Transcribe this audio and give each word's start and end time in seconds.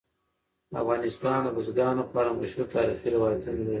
افغانستان 0.81 1.39
د 1.43 1.47
بزګانو 1.55 2.03
په 2.11 2.15
اړه 2.21 2.31
مشهور 2.41 2.67
تاریخي 2.75 3.07
روایتونه 3.15 3.55
لري. 3.61 3.69